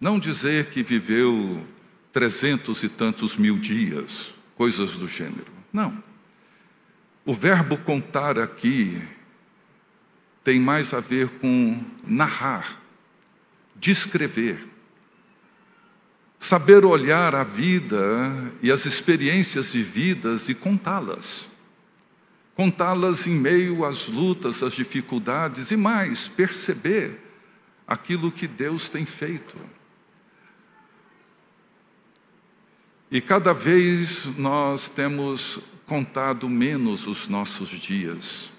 Não 0.00 0.18
dizer 0.18 0.70
que 0.70 0.82
viveu 0.82 1.62
trezentos 2.10 2.82
e 2.82 2.88
tantos 2.88 3.36
mil 3.36 3.58
dias, 3.58 4.32
coisas 4.56 4.92
do 4.96 5.06
gênero. 5.06 5.52
Não. 5.70 6.02
O 7.22 7.34
verbo 7.34 7.76
contar 7.76 8.38
aqui 8.38 9.00
tem 10.42 10.58
mais 10.58 10.94
a 10.94 11.00
ver 11.00 11.28
com 11.38 11.84
narrar, 12.02 12.80
descrever, 13.76 14.66
saber 16.38 16.82
olhar 16.82 17.34
a 17.34 17.44
vida 17.44 18.50
e 18.62 18.72
as 18.72 18.86
experiências 18.86 19.70
vividas 19.70 20.48
e 20.48 20.54
contá-las. 20.54 21.50
Contá-las 22.54 23.26
em 23.26 23.34
meio 23.34 23.84
às 23.84 24.06
lutas, 24.06 24.62
às 24.62 24.72
dificuldades 24.72 25.70
e 25.70 25.76
mais, 25.76 26.28
perceber 26.28 27.18
aquilo 27.86 28.30
que 28.30 28.46
Deus 28.46 28.88
tem 28.88 29.04
feito. 29.04 29.56
E 33.10 33.20
cada 33.20 33.52
vez 33.52 34.26
nós 34.36 34.88
temos 34.88 35.58
contado 35.84 36.48
menos 36.48 37.08
os 37.08 37.26
nossos 37.26 37.70
dias. 37.70 38.50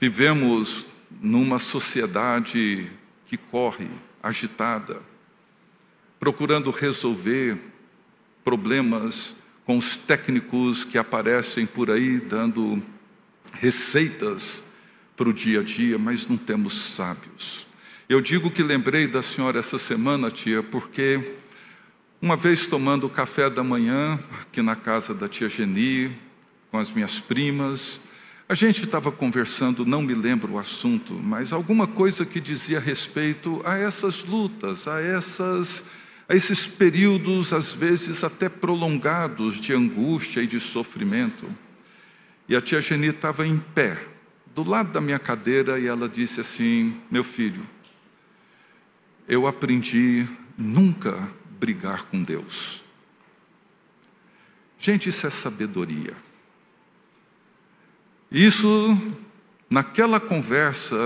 Vivemos 0.00 0.84
numa 1.20 1.58
sociedade 1.60 2.90
que 3.26 3.36
corre, 3.36 3.88
agitada, 4.20 5.00
procurando 6.18 6.72
resolver 6.72 7.58
problemas 8.42 9.34
com 9.70 9.78
os 9.78 9.96
técnicos 9.96 10.82
que 10.82 10.98
aparecem 10.98 11.64
por 11.64 11.92
aí 11.92 12.18
dando 12.18 12.82
receitas 13.52 14.64
para 15.16 15.28
o 15.28 15.32
dia 15.32 15.60
a 15.60 15.62
dia, 15.62 15.96
mas 15.96 16.26
não 16.26 16.36
temos 16.36 16.96
sábios. 16.96 17.68
Eu 18.08 18.20
digo 18.20 18.50
que 18.50 18.64
lembrei 18.64 19.06
da 19.06 19.22
senhora 19.22 19.60
essa 19.60 19.78
semana, 19.78 20.28
tia, 20.28 20.60
porque 20.60 21.36
uma 22.20 22.36
vez 22.36 22.66
tomando 22.66 23.06
o 23.06 23.08
café 23.08 23.48
da 23.48 23.62
manhã, 23.62 24.18
aqui 24.40 24.60
na 24.60 24.74
casa 24.74 25.14
da 25.14 25.28
tia 25.28 25.48
Geni, 25.48 26.18
com 26.68 26.76
as 26.76 26.90
minhas 26.90 27.20
primas, 27.20 28.00
a 28.48 28.54
gente 28.54 28.84
estava 28.84 29.12
conversando, 29.12 29.86
não 29.86 30.02
me 30.02 30.14
lembro 30.14 30.54
o 30.54 30.58
assunto, 30.58 31.14
mas 31.14 31.52
alguma 31.52 31.86
coisa 31.86 32.26
que 32.26 32.40
dizia 32.40 32.80
respeito 32.80 33.62
a 33.64 33.78
essas 33.78 34.24
lutas, 34.24 34.88
a, 34.88 35.00
essas, 35.00 35.84
a 36.30 36.34
esses 36.36 36.64
períodos, 36.64 37.52
às 37.52 37.72
vezes 37.72 38.22
até 38.22 38.48
prolongados, 38.48 39.60
de 39.60 39.74
angústia 39.74 40.40
e 40.40 40.46
de 40.46 40.60
sofrimento. 40.60 41.52
E 42.48 42.54
a 42.54 42.60
tia 42.60 42.80
Geni 42.80 43.08
estava 43.08 43.44
em 43.44 43.58
pé, 43.58 44.06
do 44.54 44.62
lado 44.62 44.92
da 44.92 45.00
minha 45.00 45.18
cadeira, 45.18 45.76
e 45.80 45.88
ela 45.88 46.08
disse 46.08 46.40
assim: 46.40 46.96
Meu 47.10 47.24
filho, 47.24 47.66
eu 49.26 49.44
aprendi 49.44 50.24
nunca 50.56 51.28
brigar 51.58 52.04
com 52.04 52.22
Deus. 52.22 52.80
Gente, 54.78 55.08
isso 55.08 55.26
é 55.26 55.30
sabedoria. 55.30 56.16
Isso, 58.30 58.96
naquela 59.68 60.20
conversa 60.20 60.96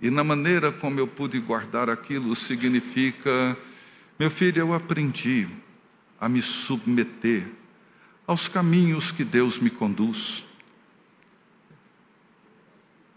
e 0.00 0.10
na 0.10 0.22
maneira 0.22 0.70
como 0.70 1.00
eu 1.00 1.06
pude 1.06 1.38
guardar 1.40 1.88
aquilo, 1.88 2.34
significa: 2.34 3.56
meu 4.18 4.30
filho, 4.30 4.60
eu 4.60 4.74
aprendi 4.74 5.48
a 6.20 6.28
me 6.28 6.42
submeter 6.42 7.46
aos 8.26 8.48
caminhos 8.48 9.12
que 9.12 9.24
Deus 9.24 9.58
me 9.58 9.70
conduz. 9.70 10.44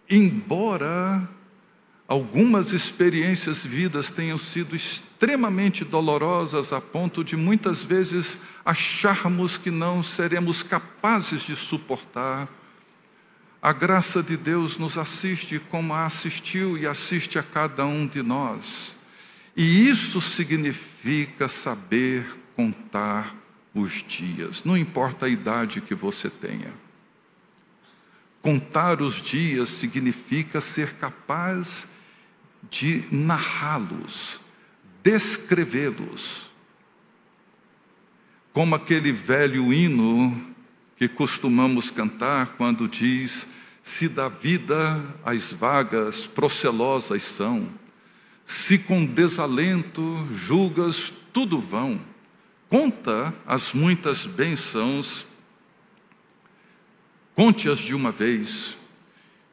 Embora 0.09 1.29
Algumas 2.09 2.73
experiências 2.73 3.63
vidas 3.63 4.09
tenham 4.09 4.39
sido 4.39 4.75
extremamente 4.75 5.85
dolorosas 5.85 6.73
a 6.73 6.81
ponto 6.81 7.23
de 7.23 7.37
muitas 7.37 7.83
vezes 7.83 8.35
acharmos 8.65 9.59
que 9.59 9.69
não 9.69 10.01
seremos 10.01 10.63
capazes 10.63 11.43
de 11.43 11.55
suportar. 11.55 12.49
A 13.61 13.73
graça 13.73 14.23
de 14.23 14.37
Deus 14.37 14.77
nos 14.77 14.97
assiste 14.97 15.59
como 15.59 15.93
a 15.93 16.05
assistiu 16.05 16.77
e 16.77 16.87
assiste 16.87 17.37
a 17.37 17.43
cada 17.43 17.85
um 17.85 18.07
de 18.07 18.21
nós. 18.21 18.95
E 19.55 19.89
isso 19.89 20.21
significa 20.21 21.49
saber 21.49 22.25
contar 22.55 23.35
os 23.73 24.03
dias, 24.07 24.63
não 24.63 24.77
importa 24.77 25.25
a 25.25 25.29
idade 25.29 25.81
que 25.81 25.93
você 25.93 26.29
tenha. 26.29 26.73
Contar 28.41 29.01
os 29.01 29.21
dias 29.21 29.67
significa 29.69 30.61
ser 30.61 30.93
capaz 30.95 31.87
de 32.69 33.03
narrá-los, 33.11 34.39
descrevê-los. 35.03 36.49
Como 38.53 38.75
aquele 38.75 39.11
velho 39.11 39.73
hino 39.73 40.48
que 40.99 41.07
costumamos 41.07 41.89
cantar 41.89 42.55
quando 42.57 42.85
diz: 42.85 43.47
Se 43.81 44.09
da 44.09 44.27
vida 44.27 45.01
as 45.23 45.53
vagas 45.53 46.27
procelosas 46.27 47.23
são, 47.23 47.69
se 48.45 48.77
com 48.77 49.05
desalento 49.05 50.27
julgas 50.29 51.13
tudo 51.31 51.57
vão, 51.57 52.01
conta 52.67 53.33
as 53.47 53.71
muitas 53.71 54.25
bênçãos, 54.25 55.25
conte-as 57.33 57.79
de 57.79 57.95
uma 57.95 58.11
vez, 58.11 58.77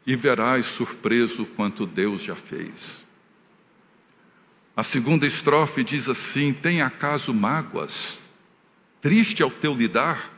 e 0.05 0.17
verás 0.17 0.67
surpreso 0.67 1.47
quanto 1.47 1.87
Deus 1.87 2.23
já 2.23 2.35
fez. 2.35 3.07
A 4.77 4.83
segunda 4.83 5.25
estrofe 5.25 5.85
diz 5.85 6.09
assim: 6.09 6.53
Tem 6.53 6.83
acaso 6.83 7.33
mágoas? 7.33 8.19
Triste 9.01 9.45
ao 9.45 9.51
teu 9.51 9.73
lidar? 9.73 10.36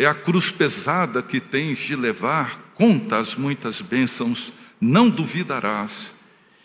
É 0.00 0.06
a 0.06 0.14
cruz 0.14 0.50
pesada 0.50 1.22
que 1.22 1.38
tens 1.38 1.78
de 1.80 1.94
levar, 1.94 2.72
conta 2.74 3.18
as 3.18 3.36
muitas 3.36 3.82
bênçãos, 3.82 4.50
não 4.80 5.10
duvidarás, 5.10 6.14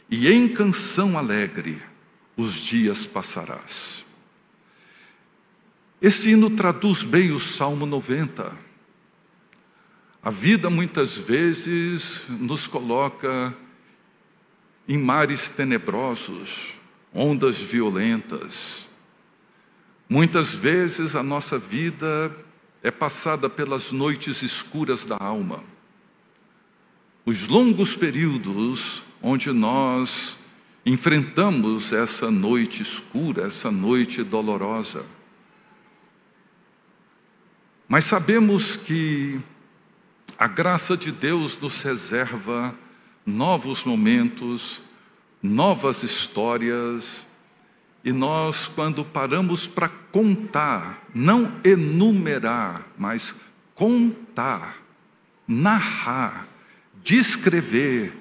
e 0.10 0.32
em 0.32 0.48
canção 0.48 1.18
alegre 1.18 1.82
os 2.38 2.54
dias 2.54 3.06
passarás. 3.06 4.06
Esse 6.02 6.30
hino 6.30 6.50
traduz 6.50 7.04
bem 7.04 7.34
o 7.34 7.40
Salmo 7.42 7.86
90. 7.86 8.58
A 10.24 10.32
vida 10.32 10.70
muitas 10.70 11.14
vezes 11.14 12.22
nos 12.30 12.68
coloca 12.68 13.54
em 14.88 14.98
mares 14.98 15.50
tenebrosos, 15.50 16.74
ondas 17.14 17.58
violentas. 17.58 18.88
Muitas 20.08 20.54
vezes 20.54 21.18
a 21.18 21.22
nossa 21.22 21.60
vida 21.60 22.45
é 22.86 22.92
passada 22.92 23.50
pelas 23.50 23.92
noites 23.92 24.44
escuras 24.44 25.08
da 25.08 25.18
alma. 25.20 25.64
Os 27.26 27.48
longos 27.48 27.96
períodos 27.96 29.02
onde 29.24 29.52
nós 29.52 30.38
enfrentamos 30.86 31.92
essa 31.92 32.30
noite 32.30 32.84
escura, 32.84 33.48
essa 33.48 33.72
noite 33.72 34.22
dolorosa. 34.22 35.04
Mas 37.88 38.06
sabemos 38.06 38.76
que 38.76 39.42
a 40.38 40.48
graça 40.48 40.96
de 40.96 41.12
Deus 41.12 41.58
nos 41.58 41.82
reserva 41.82 42.76
novos 43.26 43.84
momentos, 43.84 44.84
novas 45.42 46.04
histórias, 46.04 47.26
e 48.06 48.14
nós, 48.14 48.68
quando 48.68 49.04
paramos 49.04 49.66
para 49.66 49.90
contar, 49.90 51.04
não 51.12 51.52
enumerar, 51.64 52.88
mas 52.96 53.34
contar, 53.74 54.78
narrar, 55.48 56.48
descrever, 57.04 58.14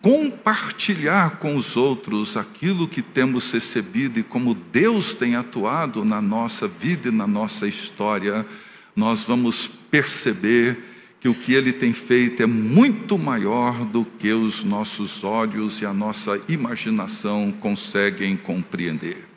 compartilhar 0.00 1.38
com 1.38 1.56
os 1.56 1.76
outros 1.76 2.36
aquilo 2.36 2.86
que 2.86 3.02
temos 3.02 3.50
recebido 3.52 4.20
e 4.20 4.22
como 4.22 4.54
Deus 4.54 5.12
tem 5.12 5.34
atuado 5.34 6.04
na 6.04 6.22
nossa 6.22 6.68
vida 6.68 7.08
e 7.08 7.12
na 7.12 7.26
nossa 7.26 7.66
história, 7.66 8.46
nós 8.94 9.24
vamos 9.24 9.66
perceber 9.90 10.84
que 11.18 11.28
o 11.28 11.34
que 11.34 11.52
ele 11.52 11.72
tem 11.72 11.92
feito 11.92 12.44
é 12.44 12.46
muito 12.46 13.18
maior 13.18 13.84
do 13.84 14.04
que 14.04 14.32
os 14.32 14.62
nossos 14.62 15.24
olhos 15.24 15.80
e 15.80 15.86
a 15.86 15.92
nossa 15.92 16.40
imaginação 16.48 17.52
conseguem 17.60 18.36
compreender. 18.36 19.31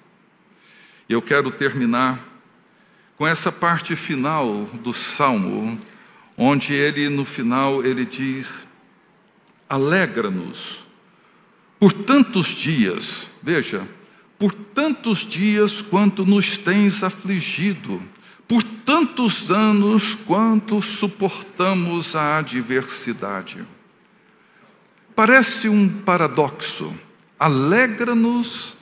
Eu 1.08 1.22
quero 1.22 1.52
terminar 1.52 2.20
com 3.18 3.26
essa 3.26 3.52
parte 3.52 3.96
final 3.96 4.66
do 4.74 4.92
salmo, 4.94 5.80
onde 6.38 6.74
ele 6.74 7.10
no 7.10 7.26
final 7.26 7.84
ele 7.84 8.06
diz: 8.06 8.66
Alegra-nos 9.70 10.86
por 11.80 11.92
tantos 11.92 12.48
dias, 12.48 13.30
veja, 13.44 13.88
por 14.40 14.52
tantos 14.52 15.20
dias 15.20 15.82
quanto 15.82 16.26
nos 16.26 16.58
tens 16.58 17.04
afligido 17.04 18.02
por 18.48 18.64
tantos 18.64 19.50
anos 19.50 20.16
quanto 20.16 20.82
suportamos 20.82 22.16
a 22.16 22.38
adversidade. 22.38 23.66
Parece 25.16 25.70
um 25.70 25.88
paradoxo, 25.90 26.94
alegra-nos 27.40 28.75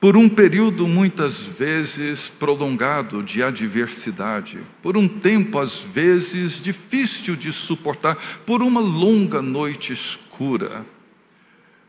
por 0.00 0.16
um 0.16 0.28
período 0.28 0.86
muitas 0.86 1.40
vezes 1.40 2.28
prolongado 2.28 3.22
de 3.22 3.42
adversidade, 3.42 4.60
por 4.80 4.96
um 4.96 5.08
tempo 5.08 5.58
às 5.58 5.80
vezes 5.80 6.62
difícil 6.62 7.34
de 7.34 7.52
suportar, 7.52 8.16
por 8.46 8.62
uma 8.62 8.80
longa 8.80 9.42
noite 9.42 9.92
escura. 9.92 10.86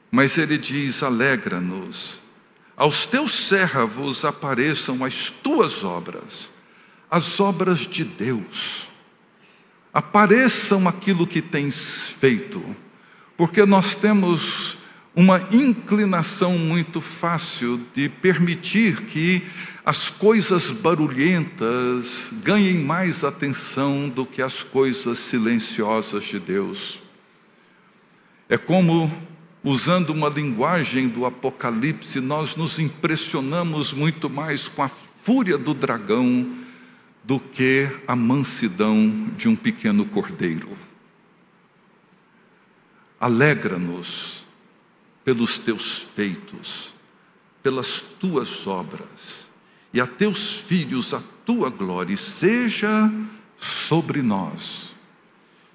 Mas 0.10 0.38
ele 0.39 0.58
diz: 0.58 1.04
alegra-nos, 1.04 2.19
aos 2.76 3.06
teus 3.06 3.48
servos 3.48 4.26
apareçam 4.26 5.04
as 5.04 5.30
tuas 5.30 5.84
obras, 5.84 6.52
as 7.12 7.39
obras 7.39 7.82
de 7.82 8.04
Deus, 8.04 8.88
apareçam 9.93 10.88
aquilo 10.88 11.28
que 11.28 11.43
tens 11.43 12.08
feito, 12.08 12.76
porque 13.38 13.67
nós 13.67 13.93
temos 13.93 14.80
uma 15.19 15.45
inclinação 15.51 16.58
muito 16.58 17.01
fácil 17.01 17.86
de 17.93 18.08
permitir 18.08 19.01
que 19.01 19.45
as 19.84 20.10
coisas 20.10 20.71
barulhentas 20.71 22.32
ganhem 22.41 22.77
mais 22.86 23.25
atenção 23.25 24.08
do 24.08 24.25
que 24.25 24.41
as 24.41 24.63
coisas 24.63 25.19
silenciosas 25.19 26.23
de 26.23 26.39
Deus. 26.39 27.01
É 28.47 28.58
como, 28.58 29.12
usando 29.62 30.12
uma 30.12 30.29
linguagem 30.29 31.10
do 31.10 31.25
Apocalipse, 31.25 32.21
nós 32.21 32.55
nos 32.55 32.79
impressionamos 32.79 33.91
muito 33.91 34.29
mais 34.29 34.69
com 34.69 34.84
a 34.84 34.88
fúria 34.88 35.58
do 35.58 35.73
dragão 35.73 36.49
do 37.25 37.41
que 37.41 37.89
a 38.08 38.15
mansidão 38.15 39.27
de 39.36 39.49
um 39.49 39.55
pequeno 39.58 40.05
cordeiro. 40.05 40.69
Alegra-nos 43.19 44.38
pelos 45.30 45.60
teus 45.60 46.08
feitos, 46.15 46.92
pelas 47.62 48.02
tuas 48.02 48.65
obras, 48.65 49.52
e 49.94 50.02
a 50.02 50.08
teus 50.08 50.58
filhos 50.58 51.13
a 51.13 51.22
tua 51.46 51.70
glória, 51.70 52.18
seja 52.18 53.12
sobre 53.56 54.24
nós. 54.24 54.96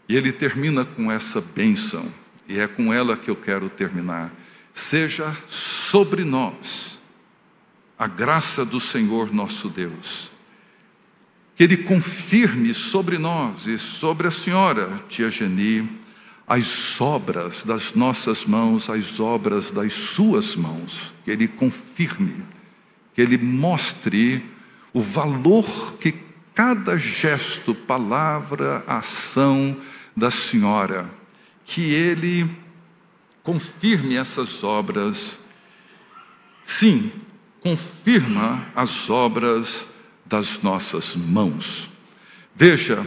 E 0.09 0.17
ele 0.17 0.33
termina 0.33 0.85
com 0.85 1.09
essa 1.09 1.41
bênção, 1.41 2.13
e 2.49 2.59
é 2.59 2.67
com 2.67 2.93
ela 2.93 3.17
que 3.17 3.31
eu 3.31 3.37
quero 3.37 3.69
terminar. 3.69 4.33
Seja 4.73 5.33
sobre 5.49 6.25
nós 6.25 6.99
a 7.97 8.09
graça 8.09 8.65
do 8.65 8.81
Senhor 8.81 9.33
nosso 9.33 9.69
Deus. 9.69 10.33
Que 11.55 11.63
Ele 11.63 11.77
confirme 11.77 12.75
sobre 12.75 13.19
nós 13.19 13.69
e 13.69 13.79
sobre 13.79 14.27
a 14.27 14.33
senhora, 14.33 15.01
tia 15.09 15.31
Geni, 15.31 15.89
as 16.47 17.01
obras 17.01 17.65
das 17.65 17.95
nossas 17.95 18.45
mãos, 18.45 18.91
as 18.91 19.19
obras 19.19 19.71
das 19.71 19.93
suas 19.93 20.55
mãos, 20.55 21.15
que 21.25 21.31
Ele 21.31 21.49
confirme, 21.49 22.45
que 23.15 23.21
Ele 23.21 23.39
mostre 23.39 24.45
o 24.93 25.01
valor 25.01 25.95
que 25.99 26.15
cada 26.55 26.97
gesto, 26.97 27.75
palavra, 27.75 28.85
ação 28.87 29.77
da 30.17 30.31
Senhora, 30.31 31.11
que 31.65 31.93
Ele 31.93 32.49
confirme 33.43 34.17
essas 34.17 34.63
obras, 34.63 35.39
sim, 36.63 37.11
confirma 37.61 38.67
as 38.77 39.09
obras 39.09 39.87
das 40.25 40.63
nossas 40.63 41.17
mãos. 41.17 41.91
Veja, 42.55 43.05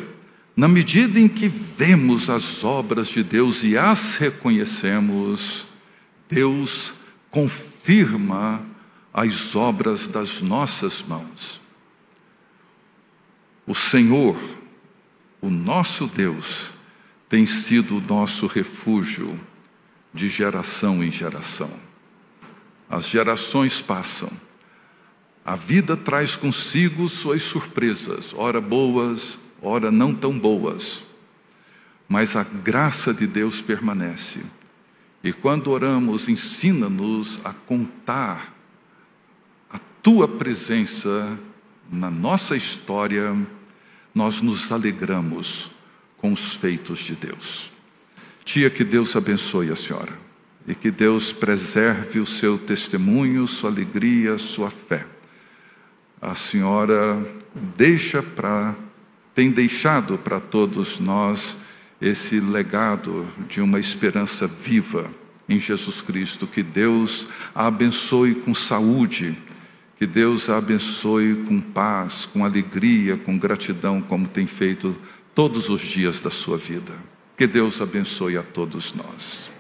na 0.58 0.68
medida 0.68 1.20
em 1.20 1.28
que 1.28 1.48
vemos 1.48 2.32
as 2.32 2.64
obras 2.64 3.10
de 3.10 3.22
Deus 3.22 3.64
e 3.64 3.78
as 3.78 4.16
reconhecemos, 4.16 5.68
Deus 6.28 6.92
confirma 7.30 8.66
as 9.14 9.56
obras 9.56 10.08
das 10.08 10.42
nossas 10.42 11.04
mãos. 11.04 11.62
O 13.68 13.76
Senhor, 13.76 14.36
o 15.40 15.52
nosso 15.52 16.08
Deus, 16.08 16.74
tem 17.30 17.46
sido 17.46 17.98
o 17.98 18.02
nosso 18.02 18.48
refúgio 18.48 19.40
de 20.12 20.28
geração 20.28 21.04
em 21.04 21.12
geração. 21.12 21.70
As 22.90 23.08
gerações 23.08 23.80
passam, 23.80 24.32
a 25.46 25.56
vida 25.56 25.96
traz 25.96 26.36
consigo 26.36 27.08
suas 27.08 27.44
surpresas, 27.44 28.34
ora 28.36 28.60
boas, 28.60 29.38
ora 29.62 29.92
não 29.92 30.14
tão 30.14 30.38
boas, 30.38 31.04
mas 32.08 32.36
a 32.36 32.44
graça 32.44 33.14
de 33.14 33.28
Deus 33.28 33.62
permanece. 33.62 34.40
E 35.24 35.34
quando 35.34 35.72
oramos, 35.72 36.30
ensina-nos 36.30 37.40
a 37.44 37.52
contar 37.52 38.54
a 39.70 39.80
tua 40.02 40.28
presença 40.28 41.38
na 41.92 42.10
nossa 42.10 42.56
história, 42.56 43.36
nós 44.14 44.42
nos 44.42 44.72
alegramos 44.72 45.72
com 46.18 46.32
os 46.32 46.56
feitos 46.56 47.00
de 47.00 47.16
Deus. 47.16 47.72
Tia, 48.44 48.70
que 48.70 48.84
Deus 48.84 49.16
abençoe 49.16 49.70
a 49.72 49.76
senhora 49.76 50.28
e 50.68 50.76
que 50.76 50.92
Deus 50.92 51.32
preserve 51.32 52.20
o 52.20 52.26
seu 52.26 52.58
testemunho, 52.58 53.48
sua 53.48 53.70
alegria, 53.70 54.38
sua 54.38 54.70
fé. 54.70 55.08
A 56.22 56.36
senhora 56.36 57.26
deixa 57.78 58.22
para 58.22 58.76
tem 59.38 59.52
deixado 59.52 60.18
para 60.18 60.40
todos 60.40 61.00
nós 61.00 61.58
esse 62.02 62.40
legado 62.40 63.28
de 63.48 63.62
uma 63.62 63.80
esperança 63.80 64.48
viva 64.48 65.12
em 65.48 65.60
Jesus 65.60 66.02
Cristo. 66.02 66.48
Que 66.48 66.64
Deus 66.64 67.28
a 67.54 67.68
abençoe 67.68 68.34
com 68.34 68.56
saúde, 68.56 69.38
que 69.96 70.08
Deus 70.08 70.50
a 70.50 70.58
abençoe 70.58 71.36
com 71.48 71.62
paz, 71.62 72.26
com 72.26 72.44
alegria, 72.44 73.16
com 73.16 73.38
gratidão, 73.38 74.02
como 74.02 74.28
tem 74.28 74.48
feito 74.48 74.98
todos 75.36 75.70
os 75.70 75.82
dias 75.82 76.20
da 76.20 76.32
sua 76.32 76.58
vida. 76.58 76.94
Que 77.38 77.46
Deus 77.46 77.80
abençoe 77.80 78.38
a 78.38 78.42
todos 78.42 78.96
nós. 78.96 79.52